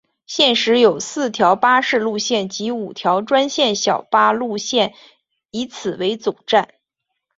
[0.25, 4.95] 现时有四条巴士路线及五条专线小巴路线
[5.51, 6.73] 以此为总站。